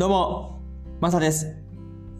[0.00, 0.62] どうも、
[0.98, 1.54] マサです。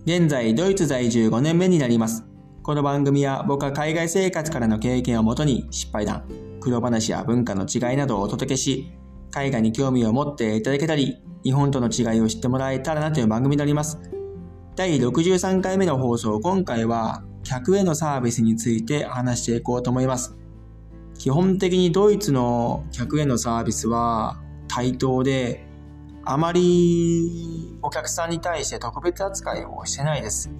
[0.04, 2.26] 現在、ドイツ在住5年目になります。
[2.62, 6.24] この番組は僕は海外生活からの経験をもとに失敗談、
[6.60, 8.92] 苦労話や文化の違いなどをお届けし、
[9.30, 13.98] 海外に興味を持っていただけたり、日本との違いを知ってもらえたらなという番組になります。
[14.76, 20.36] 第63回目の放送、今回は客へのサービスについて話していこうと思います。
[21.16, 24.38] 基本的にドイツの客へのサービスは
[24.68, 25.69] 対等で、
[26.24, 30.50] あまりお客さんに対して特別扱いをしてないです。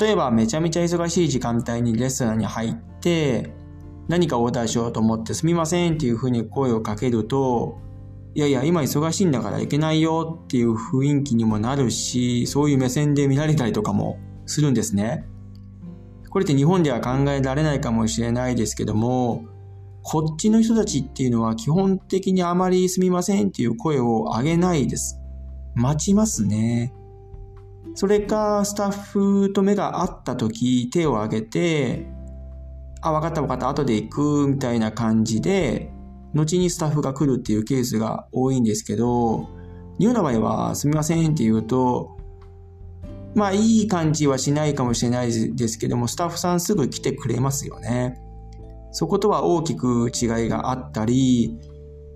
[0.00, 3.54] 例えばめちゃめちゃ忙しい時間帯にレストランに入って
[4.06, 7.78] 何かオーダーしようと思ってすみませんっていうふうに声をかけると
[8.34, 15.26] いやいや今忙しいんだから行けないよっていう雰囲気にもなるしそういう目線で見られたりとかもするんですね。
[16.30, 19.46] これって日本では考えられないかもしれないですけども
[20.10, 25.20] こっちの人たちっていうのは基本的にあまりすみませんっていう声を上げないです。
[25.74, 26.94] 待ちますね。
[27.94, 32.06] それか、スタッフと目が合った時、手を挙げて、
[33.02, 35.92] あ、わかったわかった、後で行く、みたいな感じで、
[36.32, 39.46] 後にスタッフが来るっていうケースが多いんですけど、
[39.98, 42.16] 日本の場合は、すみませんって言うと、
[43.34, 48.18] まあ、いい感じはしないかもしれないですけども、スタッフさんすぐ来てくれますよね。
[48.92, 51.58] そことは大きく違いがあったり、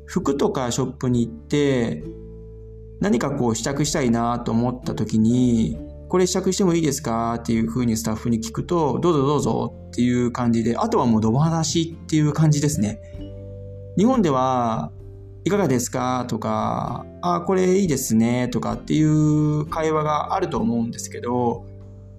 [0.06, 2.02] 服とかショップに行って、
[3.00, 13.00] 何かこう試着したいなと思った時に、これ試着してもいいですかっていう風にスタッフに聞くと、どうぞどうぞっていう感じで、あとはもうドバ話っていう感じですね。
[13.96, 14.92] 日本では、
[15.44, 21.64] いかがですかとか、あ、これいいですねとかっていう会話があると思うんですけど、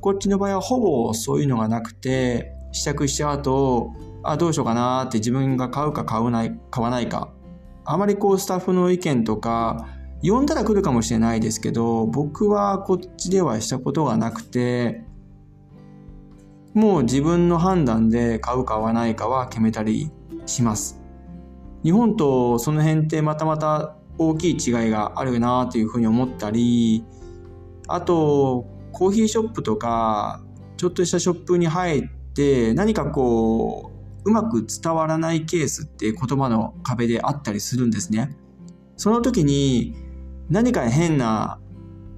[0.02, 3.92] こっちの場合はほぼそういうのがなくて、試着した後、
[4.24, 7.30] あ、どうしようかなって自分が買うか買わない買わないか。
[7.86, 9.88] あまりこうスタッフの意見とか、
[10.24, 15.04] 呼んだら来るかもしれないですけど、僕はこっちではしたことがなくて、
[16.74, 20.12] もう自分の判断で買うか買わないかは決めたり
[20.46, 21.02] します。
[21.84, 27.04] 日本とその辺ってまたまた大きい違いがあるなというふうに思ったり、
[27.88, 30.42] あと、コーヒーショップとか、
[30.78, 32.02] ちょっとしたショップに入っ
[32.34, 33.93] て何かこう、
[34.26, 38.36] うまく伝わらないケースって言葉の壁であったりするんですね。
[38.98, 39.96] その時に
[40.50, 41.60] 何か変な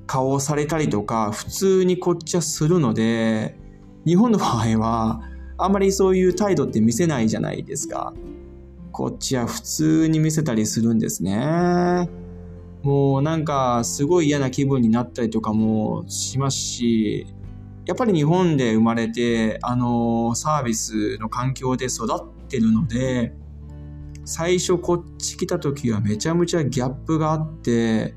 [0.08, 3.58] 顔をされたりとか普通にこっちはするので
[4.06, 5.22] 日本の場合は
[5.58, 8.14] あんまりそういう態度って見せないじゃないですか。
[8.92, 12.10] こっちは普通に見せたりするんですね。
[12.84, 17.28] もうなんかすごい嫌な気分になったりとかもしますし
[17.86, 23.34] やっぱり日本で生まれてあのサービスの環境で育ってるので
[24.24, 28.16] 最初こっち来た時はめちゃめちゃギャップがあって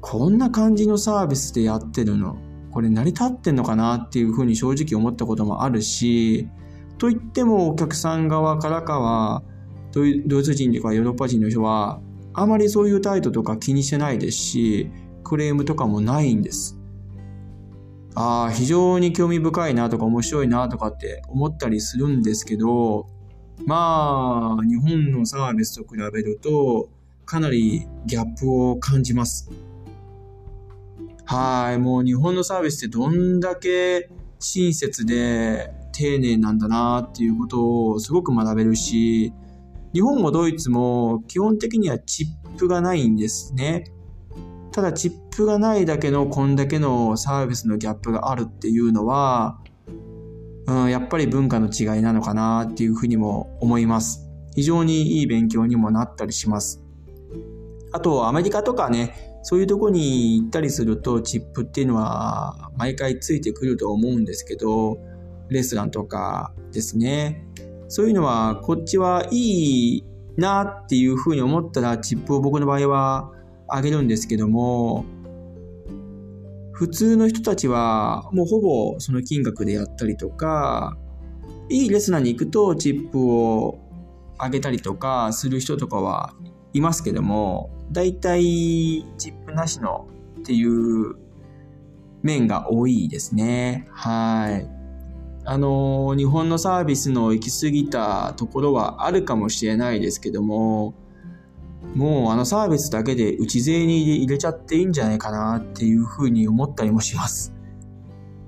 [0.00, 2.36] こんな感じのサービスでやってるの？
[2.72, 6.48] これ成り立ってんのかなっていうふうに正直思ったこともあるし
[6.98, 9.42] と言ってもお客さん側からかは
[9.92, 12.00] ドイツ人とかヨーロッパ人の人は
[12.34, 14.90] あまりそういう態度とか気にしてないですし
[15.24, 16.75] クレームとかもないんです。
[18.16, 23.06] ああ非常に興味深いなとか面白いなとかって思ったりするんですけど
[23.64, 26.90] まあ、日本のサービスと比べると、
[27.24, 29.50] かなりギャップを感じます。
[31.24, 39.32] はい、もう日本のサービスってどんだけ親切で丁寧なんだなっていうことをすごく学べるし、
[39.92, 43.84] 日本もドイツも基本的にはチップがないんですね。
[44.76, 49.58] ただチップがないだけのこんだけのサービスのギャップがあるっていうのは、
[50.66, 54.28] うん、やっぱり文化の違いなのかなっていうふうにも思います。
[54.54, 56.84] 非常にいい勉強にもなったりします。
[57.90, 64.98] あと、アメリカとかね、そういうとこに行ったりすると、チップっていうのは毎回ついてくると思うんですけど、
[65.48, 67.46] レストランとかですね。
[67.88, 70.04] そういうのは、こっちはいい
[70.36, 73.32] なっていうふうに思ったら、チップを僕の場合は
[73.68, 75.04] あげるんですけども、
[76.72, 80.96] 普通の人たちはもうほぼその金額でやったりとか、
[81.68, 83.78] いいレストランに行くとチップを
[84.38, 86.34] あげたりとかする人とかは
[86.72, 90.06] いますけども、だいたいチップなしの
[90.40, 91.16] っていう
[92.22, 93.88] 面が多いですね。
[93.90, 94.68] はい。
[95.48, 100.94] あの、日本のサービスの行き過ぎたところはあるかもしれないですけども、
[101.94, 107.54] もうあのサービスだけで内税に入れちゃっていいんじゃないかなっていうふうに思ったりもします。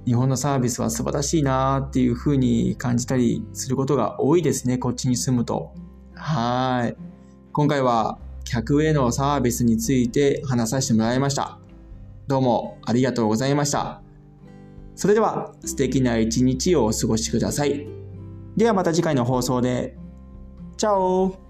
[0.05, 5.73] 日本のサービスは素晴らしいなっていうふうに感じたりすることが多いですね、こっちに住むと。
[6.15, 6.97] はい。
[7.53, 11.59] 今回は客へのサービスについて話させてもらいました。
[12.27, 14.03] どうもありがとうございました。
[14.95, 17.87] それでは素敵な一日をお過ごしください。
[18.57, 19.97] ではまた次回の放送で。
[20.77, 21.48] チャオ